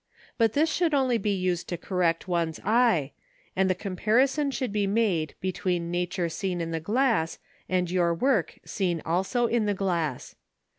[0.39, 3.11] But this should only be used to correct one's eye,
[3.55, 7.37] and the comparison should be made between nature seen in the glass
[7.69, 10.33] and your work seen also in the glass.